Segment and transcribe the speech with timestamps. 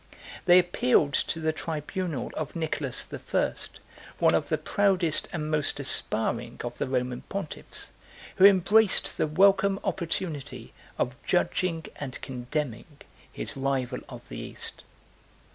[0.45, 3.79] They appealed to the tribunal of Nicholas the First,
[4.17, 7.89] one of the proudest and most aspiring of the Roman pontiffs,
[8.37, 12.87] who embraced the welcome opportunity of judging and condemning
[13.31, 14.83] his rival of the East.